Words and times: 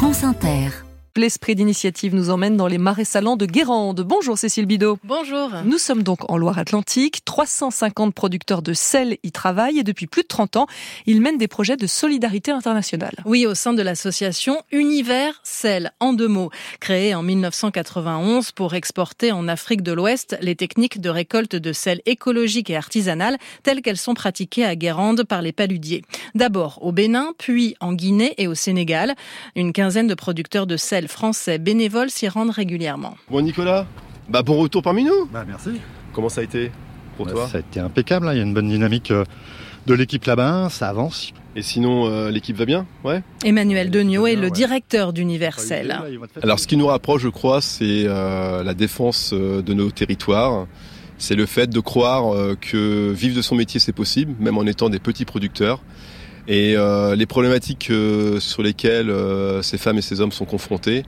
France 0.00 0.24
Inter. 0.24 0.89
L'esprit 1.16 1.56
d'initiative 1.56 2.14
nous 2.14 2.30
emmène 2.30 2.56
dans 2.56 2.68
les 2.68 2.78
marais 2.78 3.04
salants 3.04 3.36
de 3.36 3.44
Guérande. 3.44 4.02
Bonjour 4.02 4.38
Cécile 4.38 4.66
Bidot. 4.66 4.96
Bonjour. 5.02 5.50
Nous 5.64 5.76
sommes 5.78 6.04
donc 6.04 6.30
en 6.30 6.36
Loire-Atlantique. 6.36 7.24
350 7.24 8.14
producteurs 8.14 8.62
de 8.62 8.72
sel 8.72 9.18
y 9.24 9.32
travaillent 9.32 9.80
et 9.80 9.82
depuis 9.82 10.06
plus 10.06 10.22
de 10.22 10.28
30 10.28 10.56
ans, 10.56 10.66
ils 11.06 11.20
mènent 11.20 11.36
des 11.36 11.48
projets 11.48 11.76
de 11.76 11.88
solidarité 11.88 12.52
internationale. 12.52 13.14
Oui, 13.24 13.44
au 13.44 13.56
sein 13.56 13.72
de 13.72 13.82
l'association 13.82 14.62
Univers 14.70 15.40
Sel, 15.42 15.92
en 15.98 16.12
deux 16.12 16.28
mots, 16.28 16.50
créée 16.78 17.12
en 17.14 17.24
1991 17.24 18.52
pour 18.52 18.74
exporter 18.74 19.32
en 19.32 19.48
Afrique 19.48 19.82
de 19.82 19.92
l'Ouest 19.92 20.38
les 20.40 20.54
techniques 20.54 21.00
de 21.00 21.10
récolte 21.10 21.56
de 21.56 21.72
sel 21.72 22.02
écologique 22.06 22.70
et 22.70 22.76
artisanale 22.76 23.36
telles 23.64 23.82
qu'elles 23.82 23.96
sont 23.96 24.14
pratiquées 24.14 24.64
à 24.64 24.76
Guérande 24.76 25.24
par 25.24 25.42
les 25.42 25.52
paludiers. 25.52 26.02
D'abord 26.36 26.78
au 26.82 26.92
Bénin, 26.92 27.32
puis 27.36 27.74
en 27.80 27.94
Guinée 27.94 28.34
et 28.38 28.46
au 28.46 28.54
Sénégal. 28.54 29.16
Une 29.56 29.72
quinzaine 29.72 30.06
de 30.06 30.14
producteurs 30.14 30.68
de 30.68 30.76
sel 30.76 30.99
français 31.08 31.58
bénévoles 31.58 32.10
s'y 32.10 32.28
rendent 32.28 32.50
régulièrement. 32.50 33.16
Bon 33.30 33.40
Nicolas, 33.42 33.86
bah 34.28 34.42
bon 34.42 34.56
retour 34.58 34.82
parmi 34.82 35.04
nous. 35.04 35.26
Bah 35.32 35.44
merci. 35.46 35.80
Comment 36.12 36.28
ça 36.28 36.40
a 36.40 36.44
été 36.44 36.70
pour 37.16 37.26
Bah, 37.26 37.32
toi 37.32 37.48
Ça 37.48 37.58
a 37.58 37.60
été 37.60 37.80
impeccable, 37.80 38.28
hein. 38.28 38.32
il 38.32 38.36
y 38.36 38.40
a 38.40 38.44
une 38.44 38.54
bonne 38.54 38.68
dynamique 38.68 39.10
euh, 39.10 39.24
de 39.86 39.94
l'équipe 39.94 40.24
là-bas, 40.24 40.68
ça 40.70 40.88
avance. 40.88 41.32
Et 41.56 41.62
sinon 41.62 42.06
euh, 42.06 42.30
l'équipe 42.30 42.56
va 42.56 42.64
bien? 42.64 42.86
Ouais. 43.04 43.22
Emmanuel 43.44 43.90
Degnaud 43.90 44.26
est 44.26 44.36
le 44.36 44.42
Ouais. 44.42 44.50
directeur 44.50 45.12
d'Univers 45.12 45.58
Sel. 45.58 45.98
Alors 46.42 46.58
ce 46.60 46.66
qui 46.68 46.76
nous 46.76 46.86
rapproche, 46.86 47.22
je 47.22 47.28
crois, 47.28 47.60
c'est 47.60 48.04
euh, 48.06 48.62
la 48.62 48.74
défense 48.74 49.32
de 49.32 49.74
nos 49.74 49.90
territoires. 49.90 50.66
C'est 51.18 51.34
le 51.34 51.44
fait 51.46 51.68
de 51.68 51.80
croire 51.80 52.32
euh, 52.34 52.56
que 52.58 53.12
vivre 53.12 53.36
de 53.36 53.42
son 53.42 53.54
métier 53.54 53.78
c'est 53.80 53.92
possible, 53.92 54.34
même 54.40 54.56
en 54.58 54.64
étant 54.64 54.88
des 54.88 55.00
petits 55.00 55.24
producteurs. 55.26 55.80
Et 56.48 56.74
euh, 56.76 57.14
les 57.14 57.26
problématiques 57.26 57.90
euh, 57.90 58.40
sur 58.40 58.62
lesquelles 58.62 59.10
euh, 59.10 59.62
ces 59.62 59.78
femmes 59.78 59.98
et 59.98 60.02
ces 60.02 60.20
hommes 60.20 60.32
sont 60.32 60.44
confrontés 60.44 61.04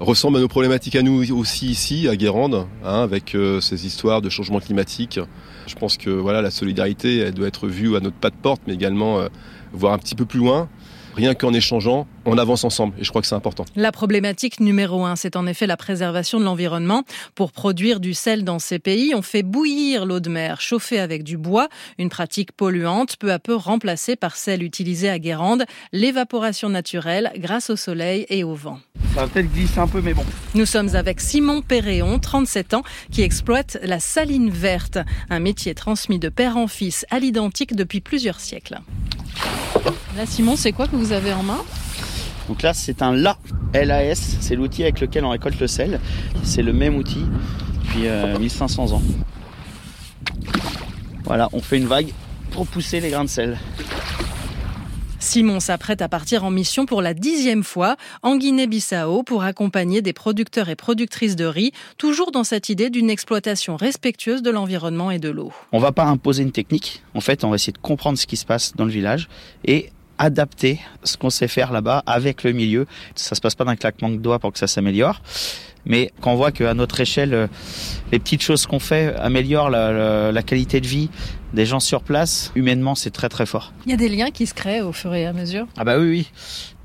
ressemblent 0.00 0.38
à 0.38 0.40
nos 0.40 0.48
problématiques 0.48 0.96
à 0.96 1.02
nous 1.02 1.32
aussi 1.32 1.66
ici 1.66 2.08
à 2.08 2.16
Guérande, 2.16 2.66
hein, 2.84 3.02
avec 3.02 3.36
ces 3.60 3.86
histoires 3.86 4.20
de 4.20 4.28
changement 4.28 4.58
climatique. 4.58 5.20
Je 5.68 5.74
pense 5.76 5.96
que 5.96 6.10
voilà 6.10 6.42
la 6.42 6.50
solidarité, 6.50 7.30
doit 7.30 7.46
être 7.46 7.68
vue 7.68 7.94
à 7.94 8.00
notre 8.00 8.16
pas 8.16 8.30
de 8.30 8.34
porte, 8.34 8.62
mais 8.66 8.74
également 8.74 9.20
voir 9.72 9.92
un 9.92 9.98
petit 9.98 10.16
peu 10.16 10.24
plus 10.24 10.40
loin. 10.40 10.68
Rien 11.14 11.34
qu'en 11.34 11.52
échangeant, 11.52 12.06
on 12.24 12.38
avance 12.38 12.64
ensemble, 12.64 12.94
et 12.98 13.04
je 13.04 13.10
crois 13.10 13.20
que 13.20 13.26
c'est 13.28 13.34
important. 13.34 13.64
La 13.76 13.92
problématique 13.92 14.60
numéro 14.60 15.04
un, 15.04 15.14
c'est 15.14 15.36
en 15.36 15.46
effet 15.46 15.66
la 15.66 15.76
préservation 15.76 16.40
de 16.40 16.44
l'environnement. 16.44 17.02
Pour 17.34 17.52
produire 17.52 18.00
du 18.00 18.14
sel 18.14 18.44
dans 18.44 18.58
ces 18.58 18.78
pays, 18.78 19.12
on 19.14 19.22
fait 19.22 19.42
bouillir 19.42 20.06
l'eau 20.06 20.20
de 20.20 20.30
mer 20.30 20.60
chauffée 20.60 20.98
avec 20.98 21.22
du 21.22 21.36
bois, 21.36 21.68
une 21.98 22.08
pratique 22.08 22.52
polluante 22.52 23.16
peu 23.16 23.30
à 23.30 23.38
peu 23.38 23.54
remplacée 23.54 24.16
par 24.16 24.36
celle 24.36 24.62
utilisée 24.62 25.10
à 25.10 25.18
Guérande, 25.18 25.64
l'évaporation 25.92 26.68
naturelle 26.68 27.30
grâce 27.36 27.68
au 27.68 27.76
soleil 27.76 28.24
et 28.30 28.44
au 28.44 28.54
vent. 28.54 28.78
Ça 29.14 29.20
va 29.20 29.28
peut-être 29.28 29.52
glisser 29.52 29.78
un 29.78 29.88
peu, 29.88 30.00
mais 30.00 30.14
bon. 30.14 30.24
Nous 30.54 30.64
sommes 30.64 30.94
avec 30.96 31.20
Simon 31.20 31.60
Perréon, 31.60 32.18
37 32.18 32.72
ans, 32.72 32.82
qui 33.10 33.20
exploite 33.20 33.76
la 33.82 34.00
saline 34.00 34.48
verte, 34.48 34.98
un 35.28 35.40
métier 35.40 35.74
transmis 35.74 36.18
de 36.18 36.30
père 36.30 36.56
en 36.56 36.66
fils 36.66 37.04
à 37.10 37.18
l'identique 37.18 37.76
depuis 37.76 38.00
plusieurs 38.00 38.40
siècles. 38.40 38.80
Là, 40.16 40.26
Simon, 40.26 40.56
c'est 40.56 40.72
quoi 40.72 40.86
que 40.86 40.96
vous 40.96 41.12
avez 41.12 41.32
en 41.32 41.42
main 41.42 41.60
Donc 42.48 42.62
là, 42.62 42.74
c'est 42.74 43.02
un 43.02 43.12
LA. 43.12 43.36
LAS, 43.74 44.36
c'est 44.40 44.54
l'outil 44.54 44.82
avec 44.82 45.00
lequel 45.00 45.24
on 45.24 45.30
récolte 45.30 45.58
le 45.60 45.66
sel. 45.66 46.00
C'est 46.42 46.62
le 46.62 46.72
même 46.72 46.96
outil 46.96 47.24
depuis 47.84 48.06
euh, 48.06 48.38
1500 48.38 48.92
ans. 48.92 49.02
Voilà, 51.24 51.48
on 51.52 51.60
fait 51.60 51.78
une 51.78 51.86
vague 51.86 52.12
pour 52.50 52.66
pousser 52.66 53.00
les 53.00 53.10
grains 53.10 53.24
de 53.24 53.30
sel. 53.30 53.58
Simon 55.22 55.60
s'apprête 55.60 56.02
à 56.02 56.08
partir 56.08 56.42
en 56.44 56.50
mission 56.50 56.84
pour 56.84 57.00
la 57.00 57.14
dixième 57.14 57.62
fois 57.62 57.96
en 58.22 58.36
Guinée-Bissau 58.36 59.22
pour 59.22 59.44
accompagner 59.44 60.02
des 60.02 60.12
producteurs 60.12 60.68
et 60.68 60.74
productrices 60.74 61.36
de 61.36 61.44
riz, 61.44 61.70
toujours 61.96 62.32
dans 62.32 62.42
cette 62.42 62.68
idée 62.68 62.90
d'une 62.90 63.08
exploitation 63.08 63.76
respectueuse 63.76 64.42
de 64.42 64.50
l'environnement 64.50 65.12
et 65.12 65.20
de 65.20 65.30
l'eau. 65.30 65.52
On 65.70 65.78
va 65.78 65.92
pas 65.92 66.04
imposer 66.06 66.42
une 66.42 66.50
technique. 66.50 67.04
En 67.14 67.20
fait, 67.20 67.44
on 67.44 67.50
va 67.50 67.54
essayer 67.54 67.72
de 67.72 67.78
comprendre 67.78 68.18
ce 68.18 68.26
qui 68.26 68.36
se 68.36 68.44
passe 68.44 68.74
dans 68.74 68.84
le 68.84 68.90
village 68.90 69.28
et 69.64 69.90
adapter 70.18 70.80
ce 71.04 71.16
qu'on 71.16 71.30
sait 71.30 71.48
faire 71.48 71.70
là-bas 71.70 72.02
avec 72.04 72.42
le 72.42 72.50
milieu. 72.50 72.86
Ça 73.14 73.36
se 73.36 73.40
passe 73.40 73.54
pas 73.54 73.64
d'un 73.64 73.76
claquement 73.76 74.10
de 74.10 74.16
doigts 74.16 74.40
pour 74.40 74.52
que 74.52 74.58
ça 74.58 74.66
s'améliore. 74.66 75.22
Mais 75.86 76.10
quand 76.20 76.32
on 76.32 76.36
voit 76.36 76.50
qu'à 76.50 76.74
notre 76.74 77.00
échelle, 77.00 77.34
euh, 77.34 77.46
les 78.10 78.18
petites 78.18 78.42
choses 78.42 78.66
qu'on 78.66 78.78
fait 78.78 79.14
améliorent 79.16 79.70
la 79.70 80.42
qualité 80.42 80.80
de 80.80 80.86
vie 80.86 81.10
des 81.52 81.66
gens 81.66 81.80
sur 81.80 82.02
place, 82.02 82.50
humainement, 82.54 82.94
c'est 82.94 83.10
très 83.10 83.28
très 83.28 83.46
fort. 83.46 83.72
Il 83.86 83.90
y 83.90 83.94
a 83.94 83.96
des 83.96 84.08
liens 84.08 84.30
qui 84.30 84.46
se 84.46 84.54
créent 84.54 84.80
au 84.80 84.92
fur 84.92 85.14
et 85.14 85.26
à 85.26 85.32
mesure. 85.32 85.66
Ah 85.76 85.84
bah 85.84 85.98
oui, 85.98 86.08
oui. 86.08 86.30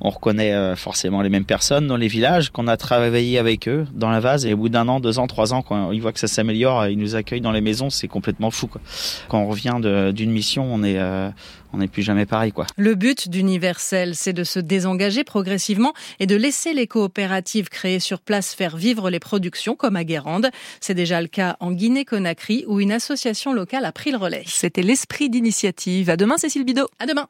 On 0.00 0.10
reconnaît 0.10 0.52
euh, 0.52 0.76
forcément 0.76 1.22
les 1.22 1.30
mêmes 1.30 1.46
personnes 1.46 1.86
dans 1.86 1.96
les 1.96 2.08
villages, 2.08 2.50
qu'on 2.50 2.68
a 2.68 2.76
travaillé 2.76 3.38
avec 3.38 3.66
eux 3.66 3.86
dans 3.94 4.10
la 4.10 4.20
vase, 4.20 4.44
et 4.44 4.52
au 4.52 4.58
bout 4.58 4.68
d'un 4.68 4.88
an, 4.88 5.00
deux 5.00 5.18
ans, 5.18 5.26
trois 5.26 5.54
ans, 5.54 5.62
quand 5.62 5.90
ils 5.92 6.02
voient 6.02 6.12
que 6.12 6.20
ça 6.20 6.26
s'améliore, 6.26 6.86
ils 6.88 6.98
nous 6.98 7.14
accueillent 7.14 7.40
dans 7.40 7.52
les 7.52 7.62
maisons, 7.62 7.88
c'est 7.88 8.08
complètement 8.08 8.50
fou. 8.50 8.66
Quoi. 8.66 8.80
Quand 9.28 9.38
on 9.38 9.48
revient 9.48 9.80
d'une 10.12 10.30
mission, 10.30 10.68
on 10.70 10.82
est, 10.82 10.98
euh, 10.98 11.30
on 11.72 11.78
n'est 11.78 11.88
plus 11.88 12.02
jamais 12.02 12.26
pareil. 12.26 12.52
quoi. 12.52 12.66
Le 12.76 12.94
but 12.94 13.28
d'Universel, 13.28 14.14
c'est 14.14 14.32
de 14.32 14.44
se 14.44 14.58
désengager 14.58 15.24
progressivement 15.24 15.94
et 16.20 16.26
de 16.26 16.36
laisser 16.36 16.74
les 16.74 16.86
coopératives 16.86 17.68
créées 17.68 18.00
sur 18.00 18.20
place 18.20 18.54
faire 18.54 18.76
vivre 18.76 19.08
les 19.08 19.20
productions 19.20 19.76
comme 19.76 19.96
à 19.96 20.04
Guérande. 20.04 20.50
C'est 20.80 20.94
déjà 20.94 21.20
le 21.20 21.28
cas 21.28 21.56
en 21.60 21.72
Guinée-Conakry 21.72 22.64
où 22.66 22.80
une 22.80 22.92
association 22.92 23.52
locale 23.52 23.84
a 23.84 23.92
pris 23.92 24.10
le 24.10 24.18
relais. 24.18 24.42
C'était 24.56 24.80
l'esprit 24.80 25.28
d'initiative. 25.28 26.08
À 26.08 26.16
demain 26.16 26.38
Cécile 26.38 26.64
Bidot. 26.64 26.88
À 26.98 27.04
demain. 27.04 27.26